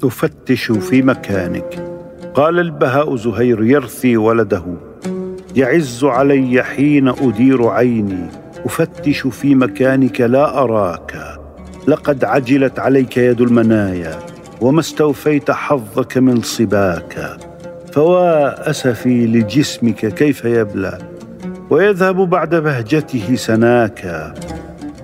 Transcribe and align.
تفتش 0.00 0.72
في 0.72 1.02
مكانك. 1.02 1.84
قال 2.34 2.58
البهاء 2.58 3.16
زهير 3.16 3.64
يرثي 3.64 4.16
ولده. 4.16 4.64
يعز 5.56 6.04
علي 6.04 6.62
حين 6.62 7.08
أدير 7.08 7.68
عيني. 7.68 8.26
أفتش 8.64 9.26
في 9.26 9.54
مكانك 9.54 10.20
لا 10.20 10.62
أراك. 10.62 11.38
لقد 11.88 12.24
عجلت 12.24 12.78
عليك 12.78 13.16
يد 13.16 13.40
المنايا. 13.40 14.18
وما 14.60 14.80
استوفيت 14.80 15.50
حظك 15.50 16.18
من 16.18 16.42
صباك. 16.42 17.38
فوا 17.92 18.70
اسفي 18.70 19.26
لجسمك 19.26 20.06
كيف 20.14 20.44
يبلى. 20.44 21.15
ويذهب 21.70 22.16
بعد 22.30 22.54
بهجته 22.54 23.34
سناكا. 23.34 24.34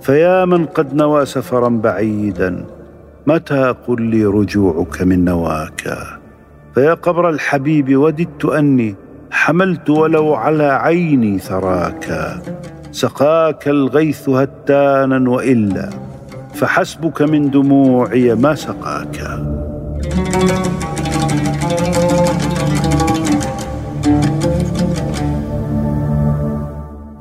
فيا 0.03 0.45
من 0.45 0.66
قد 0.66 0.95
نوى 0.95 1.27
سفرا 1.27 1.69
بعيدا 1.69 2.65
متى 3.27 3.75
قل 3.89 4.03
لي 4.03 4.25
رجوعك 4.25 5.03
من 5.03 5.25
نواك 5.25 5.95
فيا 6.75 6.95
قبر 6.95 7.29
الحبيب 7.30 7.97
وددت 7.97 8.45
أني 8.45 8.95
حملت 9.30 9.91
ولو 9.91 10.34
على 10.34 10.65
عيني 10.65 11.39
ثراك 11.39 12.34
سقاك 12.92 13.69
الغيث 13.69 14.29
هتانا 14.29 15.31
وإلا 15.31 15.91
فحسبك 16.55 17.23
من 17.23 17.51
دموعي 17.51 18.34
ما 18.34 18.55
سقاك 18.55 19.19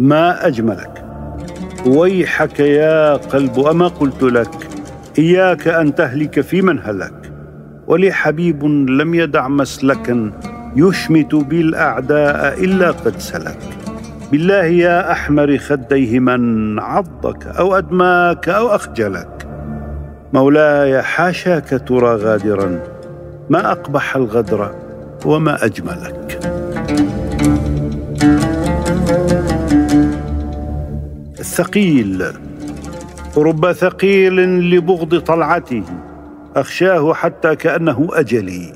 ما 0.01 0.47
أجملك. 0.47 1.05
ويحك 1.85 2.59
يا 2.59 3.13
قلب 3.13 3.59
أما 3.59 3.87
قلت 3.87 4.23
لك 4.23 4.49
إياك 5.19 5.67
أن 5.67 5.95
تهلك 5.95 6.41
في 6.41 6.61
من 6.61 6.79
هلك. 6.79 7.31
ولي 7.87 8.11
حبيب 8.11 8.63
لم 8.89 9.15
يدع 9.15 9.47
مسلكا 9.47 10.31
يشمت 10.75 11.35
بالأعداء 11.35 12.63
إلا 12.63 12.91
قد 12.91 13.17
سلك. 13.17 13.59
بالله 14.31 14.65
يا 14.65 15.11
أحمر 15.11 15.57
خديه 15.57 16.19
من 16.19 16.79
عضك 16.79 17.47
أو 17.47 17.77
أدماك 17.77 18.49
أو 18.49 18.75
أخجلك. 18.75 19.47
مولاي 20.33 21.01
حاشاك 21.01 21.81
ترى 21.87 22.15
غادرا 22.15 22.79
ما 23.49 23.71
أقبح 23.71 24.15
الغدر 24.15 24.71
وما 25.25 25.65
أجملك. 25.65 26.39
الثقيل 31.61 32.25
رب 33.37 33.71
ثقيل 33.71 34.35
لبغض 34.69 35.19
طلعته. 35.19 35.83
أخشاه 36.55 37.13
حتى 37.13 37.55
كأنه 37.55 38.09
أجلي. 38.13 38.73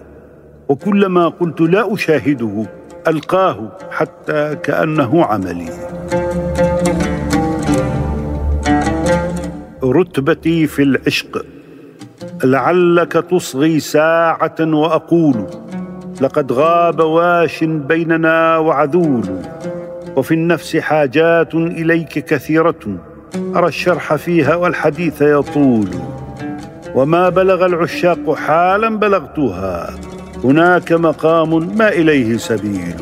وكلما 0.70 1.28
قلت 1.28 1.62
لا 1.62 1.94
أشاهده 1.94 2.66
ألقاه 3.08 3.72
حتى 3.92 4.56
كأنه 4.64 5.26
عملي. 5.26 5.70
رتبتي 9.84 10.68
في 10.68 10.84
العشق. 10.84 11.46
لعلك 12.44 13.12
تصغي 13.12 13.80
ساعة 13.80 14.56
وأقول 14.60 15.48
لقد 16.22 16.52
غاب 16.52 17.00
واش 17.00 17.64
بيننا 17.64 18.58
وعذول. 18.58 19.42
وفي 20.16 20.34
النفس 20.34 20.78
حاجات 20.78 21.56
إليك 21.56 22.20
كثيرة. 22.20 22.98
أرى 23.56 23.68
الشرح 23.68 24.16
فيها 24.16 24.56
والحديث 24.56 25.22
يطول. 25.22 25.88
وما 26.96 27.30
بلغ 27.30 27.66
العشاق 27.66 28.36
حالا 28.36 29.00
بلغتها. 29.00 29.90
هناك 30.44 30.92
مقام 30.94 31.78
ما 31.78 31.90
إليه 31.90 32.38
سبيل. 32.38 32.96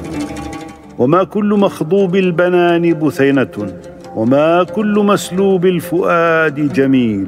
وما 1.00 1.24
كل 1.24 1.50
مخضوب 1.60 2.16
البنان 2.16 2.94
بثينه 2.94 3.74
وما 4.16 4.64
كل 4.64 5.00
مسلوب 5.00 5.66
الفؤاد 5.66 6.74
جميل. 6.74 7.28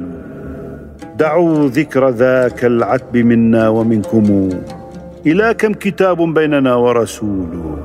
دعوا 1.18 1.68
ذكر 1.68 2.08
ذاك 2.08 2.64
العتب 2.64 3.16
منا 3.16 3.68
ومنكم. 3.68 4.48
إلى 5.26 5.54
كم 5.54 5.72
كتاب 5.72 6.34
بيننا 6.34 6.74
ورسول. 6.74 7.76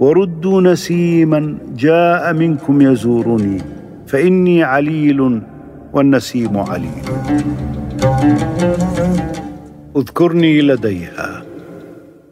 وردوا 0.00 0.60
نسيما 0.60 1.58
جاء 1.76 2.32
منكم 2.32 2.82
يزورني 2.82 3.62
فإني 4.06 4.62
عليل 4.62 5.40
والنسيم 5.92 6.58
عليل 6.58 7.02
اذكرني 9.96 10.62
لديها 10.62 11.42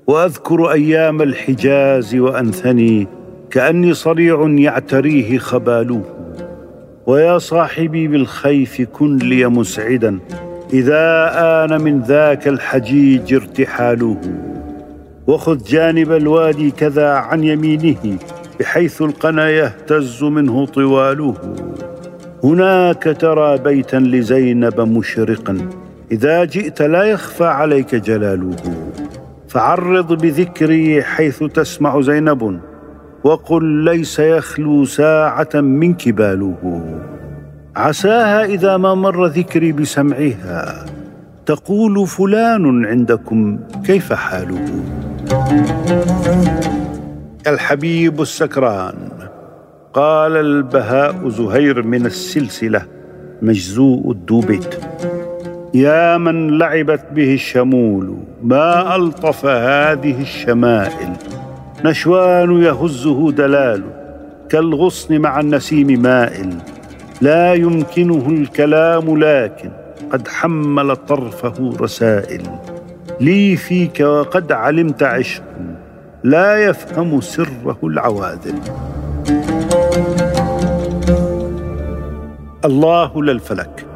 وأذكر 0.06 0.72
أيام 0.72 1.22
الحجاز 1.22 2.14
وأنثني 2.14 3.06
كأني 3.50 3.94
صريع 3.94 4.54
يعتريه 4.58 5.38
خباله 5.38 6.02
ويا 7.06 7.38
صاحبي 7.38 8.08
بالخيف 8.08 8.82
كن 8.92 9.16
لي 9.16 9.46
مسعدا 9.48 10.18
إذا 10.72 11.30
آن 11.34 11.80
من 11.80 12.00
ذاك 12.00 12.48
الحجيج 12.48 13.34
ارتحاله 13.34 14.20
وخذ 15.26 15.64
جانب 15.64 16.12
الوادي 16.12 16.70
كذا 16.70 17.08
عن 17.08 17.44
يمينه 17.44 18.18
بحيث 18.60 19.02
القنا 19.02 19.50
يهتز 19.50 20.24
منه 20.24 20.66
طواله. 20.66 21.34
هناك 22.44 23.16
ترى 23.20 23.58
بيتا 23.58 23.96
لزينب 23.96 24.80
مشرقا 24.80 25.58
إذا 26.12 26.44
جئت 26.44 26.82
لا 26.82 27.02
يخفى 27.02 27.44
عليك 27.44 27.94
جلاله 27.94 28.56
فعرض 29.48 30.22
بذكري 30.22 31.02
حيث 31.02 31.42
تسمع 31.42 32.00
زينب 32.00 32.60
وقل 33.24 33.64
ليس 33.64 34.18
يخلو 34.18 34.84
ساعة 34.84 35.54
منك 35.54 36.08
باله 36.08 36.82
عساها 37.76 38.44
إذا 38.44 38.76
ما 38.76 38.94
مر 38.94 39.26
ذكري 39.26 39.72
بسمعها 39.72 40.84
تقول 41.46 42.06
فلان 42.06 42.86
عندكم 42.86 43.58
كيف 43.86 44.12
حاله؟ 44.12 44.84
الحبيب 47.46 48.20
السكران 48.22 48.94
قال 49.94 50.36
البهاء 50.36 51.28
زهير 51.28 51.82
من 51.82 52.06
السلسلة 52.06 52.82
مجزوء 53.42 54.10
الدوبيت. 54.10 54.74
يا 55.74 56.18
من 56.18 56.58
لعبت 56.58 57.04
به 57.12 57.34
الشمول 57.34 58.16
ما 58.42 58.96
ألطف 58.96 59.46
هذه 59.46 60.22
الشمائل؟ 60.22 61.12
نشوان 61.84 62.62
يهزه 62.62 63.30
دلال 63.32 63.82
كالغصن 64.48 65.18
مع 65.18 65.40
النسيم 65.40 66.02
مائل. 66.02 66.58
لا 67.20 67.54
يمكنه 67.54 68.28
الكلام 68.28 69.18
لكن 69.18 69.70
قد 70.12 70.28
حمل 70.28 70.96
طرفه 70.96 71.72
رسائل. 71.80 72.42
لي 73.20 73.56
فيك 73.56 74.00
وقد 74.00 74.52
علمت 74.52 75.02
عشق 75.02 75.42
لا 76.24 76.56
يفهم 76.56 77.20
سره 77.20 77.78
العواذل. 77.84 78.58
الله 82.64 83.22
للفلك 83.22 83.86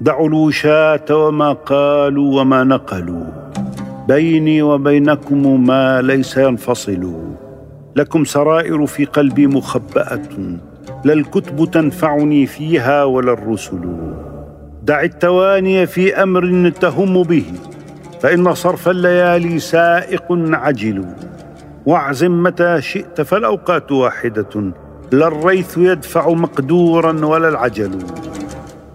دعوا 0.00 0.28
الوشاة 0.28 1.04
وما 1.10 1.52
قالوا 1.52 2.40
وما 2.40 2.64
نقلوا. 2.64 3.24
بيني 4.08 4.62
وبينكم 4.62 5.66
ما 5.66 6.02
ليس 6.02 6.36
ينفصل. 6.36 7.12
لكم 7.96 8.24
سرائر 8.24 8.86
في 8.86 9.04
قلبي 9.04 9.46
مخبأة. 9.46 10.28
لا 11.04 11.12
الكتب 11.12 11.70
تنفعني 11.70 12.46
فيها 12.46 13.04
ولا 13.04 13.32
الرسل. 13.32 13.80
دع 14.82 15.02
التواني 15.02 15.86
في 15.86 16.22
أمر 16.22 16.72
تهم 16.80 17.22
به. 17.22 17.44
فإن 18.22 18.54
صرف 18.54 18.88
الليالي 18.88 19.58
سائق 19.58 20.26
عجل. 20.30 21.04
واعزم 21.86 22.42
متى 22.42 22.80
شئت 22.80 23.20
فالأوقات 23.20 23.92
واحدة. 23.92 24.72
لا 25.12 25.26
الريث 25.26 25.78
يدفع 25.78 26.28
مقدورا 26.28 27.26
ولا 27.26 27.48
العجل. 27.48 27.98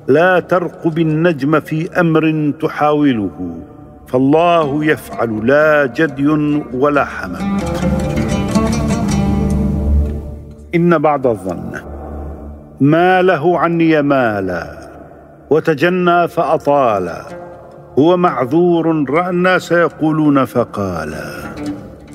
لا 0.07 0.39
ترقب 0.39 0.99
النجم 0.99 1.59
في 1.59 1.99
أمر 1.99 2.53
تحاوله. 2.61 3.57
فالله 4.07 4.85
يفعل 4.85 5.47
لا 5.47 5.85
جدي 5.85 6.27
ولا 6.73 7.05
حمل. 7.05 7.59
إن 10.75 10.97
بعض 10.97 11.27
الظن 11.27 11.71
ما 12.79 13.21
له 13.21 13.59
عني 13.59 14.01
مالا 14.01 14.77
وتجنى 15.49 16.27
فأطالا. 16.27 17.46
هو 17.99 18.17
معذور 18.17 19.09
رأى 19.09 19.29
الناس 19.29 19.71
يقولون 19.71 20.45
فقالا 20.45 21.55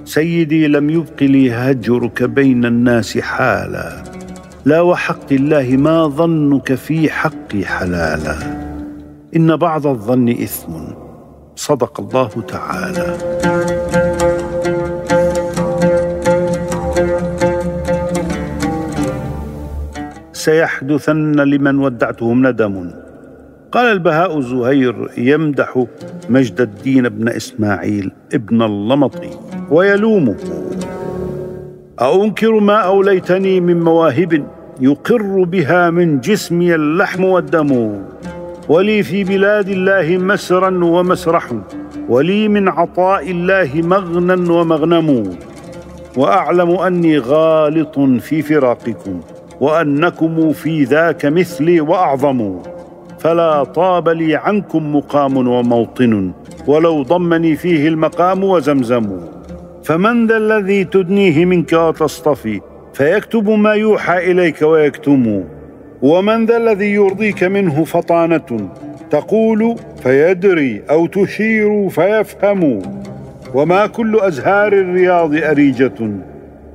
سيدي 0.04 0.66
لم 0.66 0.90
يبق 0.90 1.22
لي 1.22 1.52
هجرك 1.52 2.22
بين 2.22 2.64
الناس 2.64 3.18
حالا 3.18 4.02
لا 4.64 4.80
وحق 4.80 5.32
الله 5.32 5.76
ما 5.76 6.06
ظنك 6.06 6.74
في 6.74 7.10
حقي 7.10 7.64
حلالا. 7.64 8.36
إن 9.36 9.56
بعض 9.56 9.86
الظن 9.86 10.28
إثم 10.28 10.72
صدق 11.56 12.00
الله 12.00 12.30
تعالى. 12.48 13.18
سيحدثن 20.32 21.40
لمن 21.40 21.78
ودعتهم 21.78 22.46
ندم. 22.46 22.90
قال 23.72 23.86
البهاء 23.92 24.40
زهير 24.40 25.08
يمدح 25.18 25.84
مجد 26.28 26.60
الدين 26.60 27.08
بن 27.08 27.28
إسماعيل 27.28 28.12
ابن 28.34 28.62
اللمطي 28.62 29.30
ويلومه. 29.70 30.36
أأنكر 32.00 32.60
ما 32.60 32.74
أوليتني 32.74 33.60
من 33.60 33.80
مواهب 33.80 34.46
يقر 34.80 35.44
بها 35.44 35.90
من 35.90 36.20
جسمي 36.20 36.74
اللحم 36.74 37.24
والدم 37.24 38.02
ولي 38.68 39.02
في 39.02 39.24
بلاد 39.24 39.68
الله 39.68 40.18
مسرا 40.18 40.84
ومسرح 40.84 41.52
ولي 42.08 42.48
من 42.48 42.68
عطاء 42.68 43.30
الله 43.30 43.70
مغنى 43.74 44.50
ومغنم. 44.50 45.36
وأعلم 46.16 46.70
أني 46.70 47.18
غالط 47.18 48.00
في 48.00 48.42
فراقكم 48.42 49.20
وأنكم 49.60 50.52
في 50.52 50.84
ذاك 50.84 51.26
مثلي 51.26 51.80
وأعظم. 51.80 52.71
فلا 53.22 53.64
طاب 53.64 54.08
لي 54.08 54.36
عنكم 54.36 54.96
مقام 54.96 55.36
وموطن 55.48 56.32
ولو 56.66 57.02
ضمني 57.02 57.56
فيه 57.56 57.88
المقام 57.88 58.44
وزمزم. 58.44 59.20
فمن 59.84 60.26
ذا 60.26 60.36
الذي 60.36 60.84
تدنيه 60.84 61.44
منك 61.44 61.72
وتصطفي 61.72 62.60
فيكتب 62.94 63.50
ما 63.50 63.72
يوحى 63.72 64.30
إليك 64.30 64.62
ويكتم. 64.62 65.44
ومن 66.02 66.46
ذا 66.46 66.56
الذي 66.56 66.92
يرضيك 66.92 67.44
منه 67.44 67.84
فطانة 67.84 68.70
تقول 69.10 69.76
فيدري 70.02 70.82
أو 70.90 71.06
تشير 71.06 71.88
فيفهم. 71.88 72.82
وما 73.54 73.86
كل 73.86 74.20
أزهار 74.20 74.72
الرياض 74.72 75.34
أريجة. 75.34 76.10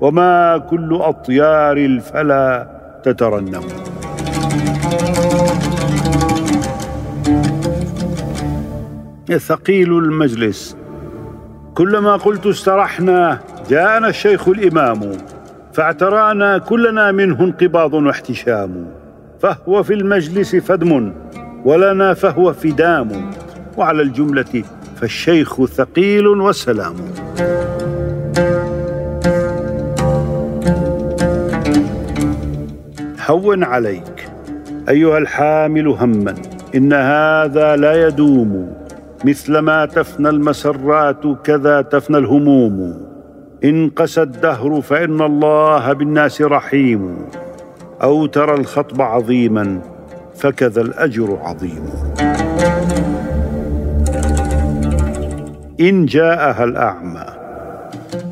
وما 0.01 0.57
كل 0.57 0.99
أطيار 1.01 1.77
الفلا 1.77 2.67
تترنم. 3.03 3.63
ثقيل 9.31 9.97
المجلس. 9.97 10.77
كلما 11.75 12.15
قلت 12.15 12.45
استرحنا 12.45 13.39
جاءنا 13.69 14.07
الشيخ 14.07 14.47
الإمام 14.47 15.11
فاعترانا 15.73 16.57
كلنا 16.57 17.11
منه 17.11 17.43
انقباض 17.43 17.93
واحتشام. 17.93 18.87
فهو 19.39 19.83
في 19.83 19.93
المجلس 19.93 20.55
فدم 20.55 21.13
ولنا 21.65 22.13
فهو 22.13 22.53
فدام 22.53 23.31
وعلى 23.77 24.01
الجملة 24.01 24.63
فالشيخ 25.01 25.65
ثقيل 25.65 26.27
والسلام 26.27 26.95
هون 33.27 33.63
عليك 33.63 34.29
أيها 34.89 35.17
الحامل 35.17 35.87
هما 35.87 36.35
إن 36.75 36.93
هذا 36.93 37.75
لا 37.75 38.07
يدوم. 38.07 38.77
مثلما 39.25 39.85
تفنى 39.85 40.29
المسرات 40.29 41.23
كذا 41.43 41.81
تفنى 41.81 42.17
الهموم. 42.17 43.07
إن 43.63 43.89
قسى 43.89 44.21
الدهر 44.21 44.81
فإن 44.81 45.21
الله 45.21 45.93
بالناس 45.93 46.41
رحيم. 46.41 47.17
أو 48.03 48.25
ترى 48.25 48.53
الخطب 48.53 49.01
عظيما 49.01 49.81
فكذا 50.35 50.81
الأجر 50.81 51.37
عظيم. 51.41 51.83
إن 55.79 56.05
جاءها 56.05 56.63
الأعمى 56.63 57.25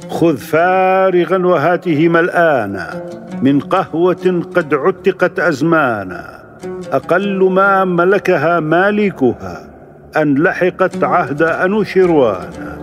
خذ 0.09 0.37
فارغا 0.37 1.37
وهاته 1.37 2.09
ملانا 2.09 3.03
من 3.41 3.59
قهوة 3.59 4.41
قد 4.55 4.73
عتقت 4.73 5.39
أزمانا 5.39 6.43
أقل 6.91 7.43
ما 7.51 7.85
ملكها 7.85 8.59
مالكها. 8.59 9.74
أن 10.17 10.43
لحقت 10.43 11.03
عهد 11.03 11.41
أنوشروانا 11.41 12.77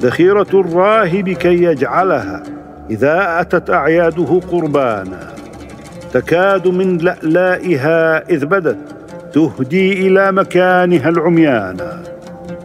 ذخيرة 0.00 0.46
الراهب 0.54 1.28
كي 1.28 1.62
يجعلها 1.64 2.42
إذا 2.90 3.40
أتت 3.40 3.70
أعياده 3.70 4.40
قربانا. 4.52 5.34
تكاد 6.12 6.68
من 6.68 6.96
لألائها 6.96 8.28
إذ 8.30 8.46
بدت 8.46 8.78
تهدي 9.32 10.06
إلى 10.06 10.32
مكانها 10.32 11.08
العميانا 11.08 12.02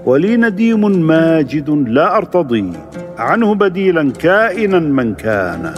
ولي 0.06 0.38
نديم 0.38 1.01
ماجد 1.01 1.69
لا 1.69 2.18
أرتضي 2.18 2.74
عنه 3.18 3.56
بديلا 3.56 4.12
كائنا 4.12 4.80
من 4.80 5.13
كان. 5.13 5.74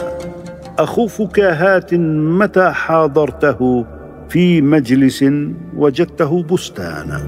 أخوف 0.78 1.22
كاهات 1.22 1.94
متى 2.40 2.70
حاضرته 2.70 3.84
في 4.28 4.62
مجلس 4.62 5.24
وجدته 5.76 6.42
بستانا. 6.42 7.20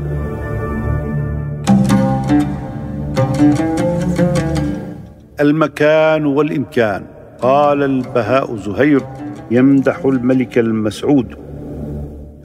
المكان 5.40 6.26
والإمكان 6.26 7.02
قال 7.40 7.82
البهاء 7.82 8.56
زهير 8.56 9.02
يمدح 9.50 10.04
الملك 10.04 10.58
المسعود. 10.58 11.34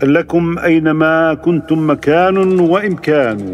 لكم 0.03 0.59
أينما 0.59 1.33
كنتم 1.33 1.89
مكان 1.89 2.59
وإمكان 2.59 3.53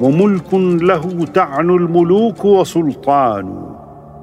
وملك 0.00 0.54
له 0.54 1.24
تعنو 1.34 1.76
الملوك 1.76 2.44
وسلطان. 2.44 3.64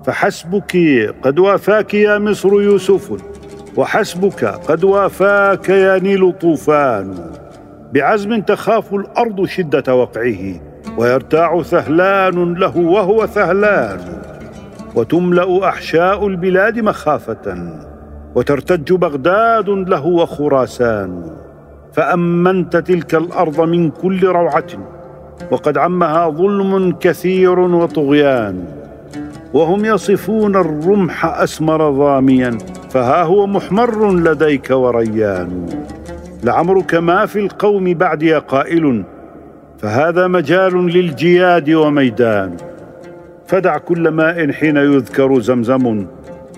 فحسبك 0.05 0.77
قد 1.23 1.39
وافاك 1.39 1.93
يا 1.93 2.19
مصر 2.19 2.61
يوسف 2.61 3.11
وحسبك 3.77 4.45
قد 4.45 4.83
وافاك 4.83 5.69
يا 5.69 5.99
نيل 5.99 6.31
طوفان. 6.31 7.15
بعزم 7.93 8.41
تخاف 8.41 8.93
الأرض 8.93 9.45
شدة 9.45 9.95
وقعه 9.95 10.70
ويرتاع 10.97 11.61
ثهلان 11.61 12.53
له 12.53 12.77
وهو 12.77 13.25
ثهلان 13.25 13.99
وتملأ 14.95 15.69
أحشاء 15.69 16.27
البلاد 16.27 16.79
مخافة 16.79 17.73
وترتج 18.35 18.93
بغداد 18.93 19.69
له 19.69 20.05
وخراسان. 20.05 21.23
فأمنت 21.93 22.77
تلك 22.77 23.15
الأرض 23.15 23.61
من 23.61 23.89
كل 23.89 24.25
روعة 24.25 24.71
وقد 25.51 25.77
عمها 25.77 26.29
ظلم 26.29 26.91
كثير 26.99 27.59
وطغيان. 27.59 28.65
وهم 29.53 29.85
يصفون 29.85 30.55
الرمح 30.55 31.25
أسمر 31.25 31.91
ضاميا 31.91 32.57
فها 32.89 33.23
هو 33.23 33.47
محمر 33.47 34.11
لديك 34.11 34.69
وريان. 34.71 35.65
لعمرك 36.43 36.95
ما 36.95 37.25
في 37.25 37.39
القوم 37.39 37.93
بعدي 37.93 38.33
قائل 38.33 39.03
فهذا 39.81 40.27
مجال 40.27 40.85
للجياد 40.87 41.69
وميدان. 41.69 42.57
فدع 43.47 43.77
كل 43.77 44.07
ماء 44.07 44.51
حين 44.51 44.77
يذكر 44.77 45.39
زمزم 45.39 46.05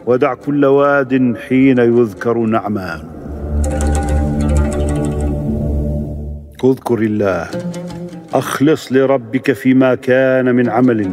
ودع 0.06 0.34
كل 0.34 0.66
واد 0.66 1.36
حين 1.48 1.78
يذكر 1.78 2.38
نعمان. 2.38 3.02
اذكر 6.64 7.00
الله 7.00 7.48
أخلص 8.34 8.92
لربك 8.92 9.52
فيما 9.52 9.96
كان 9.96 10.56
من 10.56 10.70
عمل 10.70 11.12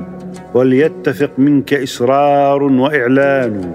وليتفق 0.54 1.30
منك 1.38 1.74
إصرار 1.74 2.62
وإعلان. 2.62 3.74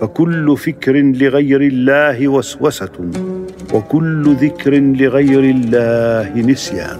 فكل 0.00 0.56
فكر 0.56 0.92
لغير 0.96 1.60
الله 1.60 2.28
وسوسة 2.28 2.96
وكل 3.74 4.34
ذكر 4.34 4.74
لغير 4.74 5.44
الله 5.44 6.32
نسيان. 6.36 6.98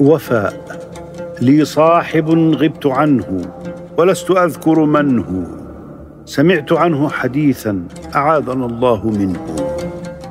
وفاء 0.00 0.80
لي 1.42 1.64
صاحب 1.64 2.30
غبت 2.30 2.86
عنه 2.86 3.42
ولست 3.98 4.30
أذكر 4.30 4.84
من 4.84 5.18
هو 5.18 5.66
سمعت 6.24 6.72
عنه 6.72 7.08
حديثا 7.08 7.82
أعاذنا 8.14 8.66
الله 8.66 9.10
منه. 9.10 9.46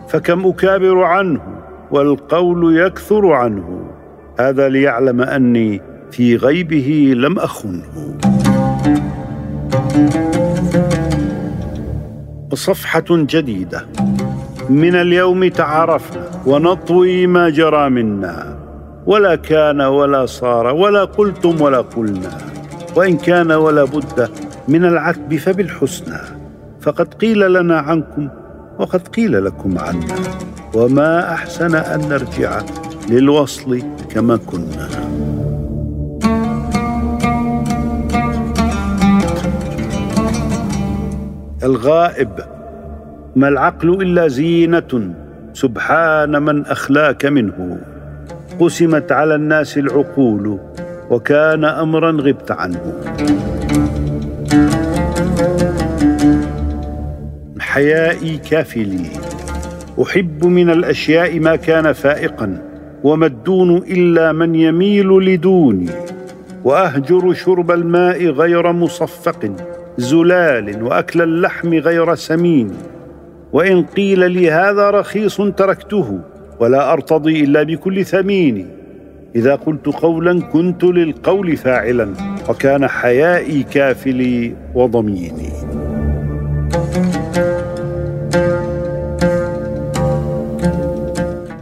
فكم 0.10 0.46
أكابر 0.46 1.04
عنه 1.04 1.42
والقول 1.92 2.78
يكثر 2.78 3.32
عنه. 3.32 3.86
هذا 4.40 4.70
ليعلم 4.70 5.22
أني 5.22 5.82
في 6.12 6.36
غيبه 6.36 7.14
لم 7.16 7.40
أخنه. 7.40 8.18
صفحة 12.54 13.06
جديدة. 13.10 13.86
من 14.70 14.96
اليوم 14.96 15.48
تعارفنا 15.48 16.24
ونطوي 16.46 17.28
ما 17.28 17.50
جرى 17.50 17.90
منا. 17.90 18.65
ولا 19.06 19.36
كان 19.36 19.82
ولا 19.82 20.26
صار 20.26 20.68
ولا 20.68 21.04
قلتم 21.04 21.62
ولا 21.62 21.82
قلنا. 21.82 22.38
وإن 22.96 23.18
كان 23.18 23.52
ولا 23.52 23.84
بد 23.84 24.30
من 24.68 24.86
العتب 24.86 25.36
فبالحسنى. 25.36 26.20
فقد 26.82 27.14
قيل 27.14 27.54
لنا 27.54 27.78
عنكم 27.80 28.30
وقد 28.80 29.08
قيل 29.08 29.46
لكم 29.46 29.78
عنا. 29.80 30.16
وما 30.74 31.34
أحسن 31.34 31.76
أن 31.76 32.10
نرجع 32.10 32.62
للوصل 33.10 33.82
كما 34.10 34.38
كنا. 34.38 34.90
الغائب 41.64 42.30
ما 43.36 43.48
العقل 43.48 44.02
إلا 44.02 44.28
زينة. 44.28 45.14
سبحان 45.54 46.44
من 46.44 46.66
أخلاك 46.66 47.26
منه. 47.26 47.95
قسمت 48.60 49.12
على 49.12 49.36
الناس 49.36 49.78
العقول 49.78 50.60
وكان 51.10 51.66
امرا 51.66 52.12
غبت 52.12 52.52
عنه. 52.52 52.94
حيائي 57.60 58.38
كافي 58.38 58.84
لي 58.84 59.10
أحب 60.04 60.46
من 60.46 60.70
الأشياء 60.70 61.40
ما 61.40 61.56
كان 61.56 61.94
فائقا 61.94 62.62
وما 63.04 63.26
الدون 63.26 63.78
إلا 63.78 64.32
من 64.32 64.56
يميل 64.56 65.08
لدوني. 65.08 65.90
وأهجر 66.64 67.34
شرب 67.34 67.72
الماء 67.72 68.26
غير 68.26 68.72
مصفق 68.72 69.52
زلال 69.98 70.84
وأكل 70.84 71.22
اللحم 71.22 71.74
غير 71.74 72.16
سمين. 72.16 72.72
وإن 73.54 73.84
قيل 73.84 74.32
لي 74.32 74.52
هذا 74.52 74.90
رخيص 74.90 75.42
تركته 75.42 76.20
ولا 76.60 76.94
أرتضي 76.94 77.44
إلا 77.44 77.64
بكل 77.64 78.06
ثمين. 78.06 78.68
إذا 79.36 79.56
قلت 79.56 79.86
قولا 79.86 80.42
كنت 80.42 80.84
للقول 80.84 81.58
فاعلا 81.58 82.10
وكان 82.50 82.88
حيائي 82.88 83.64
كافلي 83.64 84.56
وضميني. 84.76 85.50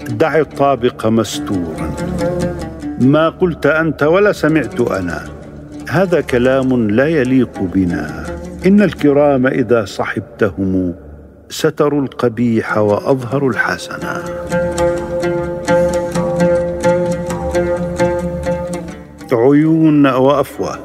دع 0.10 0.40
الطابق 0.40 1.06
مستورا. 1.06 1.96
ما 3.02 3.30
قلت 3.30 3.66
أنت 3.66 4.04
ولا 4.04 4.32
سمعت 4.32 4.82
أنا. 4.82 5.24
هذا 5.90 6.22
كلام 6.22 6.90
لا 6.90 7.08
يليق 7.08 7.60
بنا. 7.60 8.24
إن 8.66 8.82
الكرام 8.82 9.48
إذا 9.48 9.86
صحبتهم 9.86 10.94
ستروا 11.50 12.02
القبيح 12.02 12.78
وأظهروا 12.78 13.50
الحسن. 13.50 14.00
عيون 19.54 20.08
وأفواه. 20.08 20.80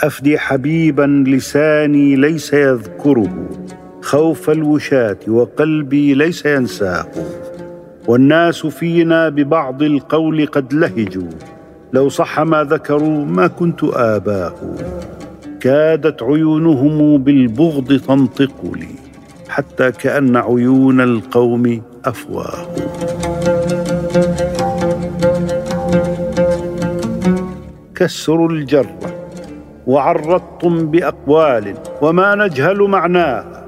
أفدي 0.00 0.38
حبيبا 0.38 1.24
لساني 1.26 2.16
ليس 2.16 2.52
يذكره. 2.52 3.48
خوف 4.02 4.50
الوشاة 4.50 5.18
وقلبي 5.28 6.14
ليس 6.14 6.46
ينساه. 6.46 7.06
والناس 8.06 8.66
فينا 8.66 9.28
ببعض 9.28 9.82
القول 9.82 10.46
قد 10.46 10.74
لهجوا. 10.74 11.30
لو 11.92 12.08
صح 12.08 12.40
ما 12.40 12.64
ذكروا 12.64 13.24
ما 13.24 13.46
كنت 13.46 13.84
اباه 13.84 14.54
كادت 15.60 16.22
عيونهم 16.22 17.18
بالبغض 17.18 18.00
تنطق 18.00 18.72
لي. 18.74 18.94
حتى 19.48 19.92
كأن 19.92 20.36
عيون 20.36 21.00
القوم 21.00 21.82
أفواه. 22.04 22.66
كسروا 27.98 28.48
الجره 28.48 28.98
وعرضتم 29.86 30.86
بأقوال 30.86 31.74
وما 32.02 32.34
نجهل 32.34 32.82
معناها. 32.82 33.64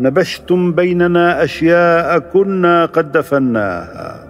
نبشتم 0.00 0.72
بيننا 0.72 1.44
أشياء 1.44 2.18
كنا 2.18 2.86
قد 2.86 3.12
دفناها. 3.12 4.26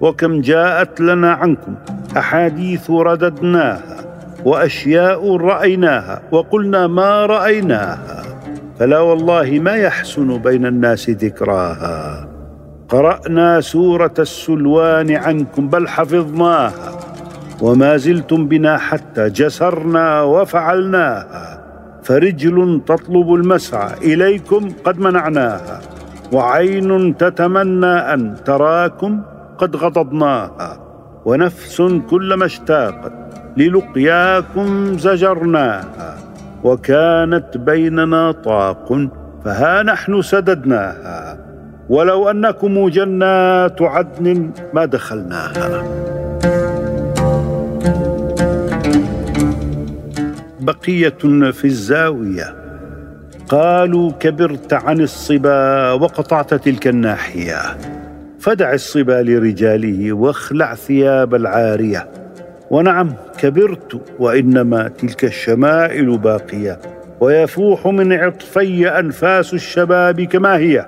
وكم 0.00 0.40
جاءت 0.40 1.00
لنا 1.00 1.32
عنكم 1.32 1.74
أحاديث 2.16 2.90
رددناها 2.90 3.96
وأشياء 4.44 5.36
رأيناها 5.36 6.22
وقلنا 6.32 6.86
ما 6.86 7.26
رأيناها. 7.26 8.22
فلا 8.78 9.00
والله 9.00 9.60
ما 9.62 9.74
يحسن 9.74 10.38
بين 10.38 10.66
الناس 10.66 11.10
ذكراها. 11.10 12.28
قرأنا 12.88 13.60
سورة 13.60 14.14
السلوان 14.18 15.10
عنكم 15.16 15.68
بل 15.68 15.88
حفظناها. 15.88 16.93
وما 17.60 17.96
زلتم 17.96 18.48
بنا 18.48 18.78
حتى 18.78 19.28
جسرنا 19.30 20.22
وفعلناها 20.22 21.60
فرجل 22.02 22.80
تطلب 22.86 23.34
المسعى 23.34 23.90
إليكم 24.02 24.68
قد 24.84 24.98
منعناها 24.98 25.80
وعين 26.32 27.16
تتمنى 27.16 27.86
أن 28.14 28.34
تراكم 28.44 29.22
قد 29.58 29.76
غضضناها 29.76 30.80
ونفس 31.24 31.82
كلما 32.10 32.46
اشتاقت 32.46 33.12
للقياكم 33.56 34.98
زجرناها 34.98 36.16
وكانت 36.64 37.56
بيننا 37.56 38.32
طاق 38.32 39.08
فها 39.44 39.82
نحن 39.82 40.22
سددناها 40.22 41.38
ولو 41.88 42.30
أنكم 42.30 42.88
جنات 42.88 43.82
عدن 43.82 44.50
ما 44.74 44.84
دخلناها. 44.84 45.84
بقية 50.64 51.50
في 51.50 51.64
الزاوية. 51.64 52.54
قالوا 53.48 54.12
كبرت 54.12 54.72
عن 54.72 55.00
الصبا 55.00 55.92
وقطعت 55.92 56.54
تلك 56.54 56.86
الناحية. 56.86 57.58
فدع 58.38 58.72
الصبا 58.72 59.22
لرجاله 59.22 60.12
واخلع 60.12 60.74
ثياب 60.74 61.34
العارية. 61.34 62.08
ونعم 62.70 63.12
كبرت 63.38 64.00
وإنما 64.18 64.88
تلك 64.88 65.24
الشمائل 65.24 66.18
باقية. 66.18 66.78
ويفوح 67.20 67.86
من 67.86 68.12
عطفي 68.12 68.88
أنفاس 68.88 69.54
الشباب 69.54 70.20
كما 70.20 70.56
هي. 70.56 70.86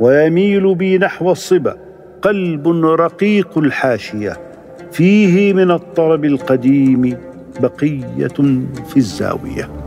ويميل 0.00 0.74
بي 0.74 0.98
نحو 0.98 1.32
الصبا 1.32 1.76
قلب 2.22 2.68
رقيق 2.84 3.58
الحاشية. 3.58 4.36
فيه 4.92 5.52
من 5.52 5.70
الطرب 5.70 6.24
القديم 6.24 7.16
بقية 7.60 8.26
في 8.88 8.96
الزاوية. 8.96 9.81